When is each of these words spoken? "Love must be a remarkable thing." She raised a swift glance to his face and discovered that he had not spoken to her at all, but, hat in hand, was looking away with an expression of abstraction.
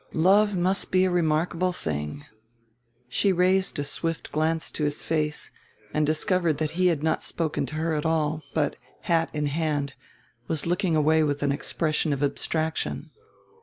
"Love 0.13 0.55
must 0.57 0.89
be 0.91 1.05
a 1.05 1.11
remarkable 1.11 1.71
thing." 1.71 2.25
She 3.07 3.31
raised 3.31 3.77
a 3.77 3.83
swift 3.83 4.31
glance 4.31 4.71
to 4.71 4.83
his 4.83 5.03
face 5.03 5.51
and 5.93 6.07
discovered 6.07 6.57
that 6.57 6.71
he 6.71 6.87
had 6.87 7.03
not 7.03 7.21
spoken 7.21 7.67
to 7.67 7.75
her 7.75 7.93
at 7.93 8.03
all, 8.03 8.41
but, 8.55 8.77
hat 9.01 9.29
in 9.31 9.45
hand, 9.45 9.93
was 10.47 10.65
looking 10.65 10.95
away 10.95 11.21
with 11.21 11.43
an 11.43 11.51
expression 11.51 12.13
of 12.13 12.23
abstraction. 12.23 13.11